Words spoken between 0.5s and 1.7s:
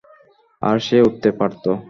আর সে উড়তে পারত।